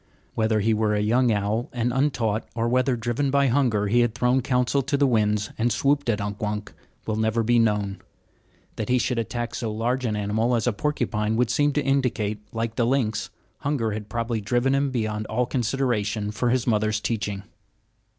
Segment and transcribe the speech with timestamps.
[0.33, 4.15] Whether he were a young owl and untaught, or whether, driven by hunger, he had
[4.15, 6.73] thrown counsel to the winds and swooped at Unk Wunk,
[7.05, 8.01] will never be known.
[8.77, 12.43] That he should attack so large an animal as the porcupine would seem to indicate
[12.47, 13.29] that, like the lynx,
[13.59, 17.43] hunger had probably driven him beyond all consideration for his mother's teaching.